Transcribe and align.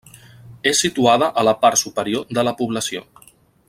És 0.71 0.79
situada 0.85 1.29
a 1.41 1.45
la 1.49 1.55
part 1.67 1.81
superior 1.83 2.27
de 2.39 2.49
la 2.51 2.57
població. 2.63 3.09